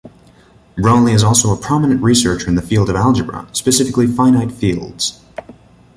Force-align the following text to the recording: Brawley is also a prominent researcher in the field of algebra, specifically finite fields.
Brawley 0.79 1.13
is 1.13 1.23
also 1.23 1.53
a 1.53 1.57
prominent 1.57 2.01
researcher 2.01 2.47
in 2.49 2.55
the 2.55 2.61
field 2.63 2.89
of 2.89 2.95
algebra, 2.95 3.47
specifically 3.51 4.07
finite 4.07 4.51
fields. 4.51 5.21